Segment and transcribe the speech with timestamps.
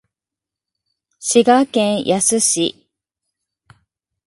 [1.19, 2.89] 滋賀県野洲市